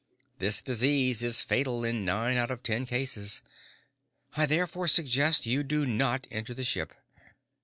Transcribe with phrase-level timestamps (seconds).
[0.39, 3.29] This disease is fatal in nine cases out of ten.
[4.35, 6.95] I therefore suggest you do not enter the ship.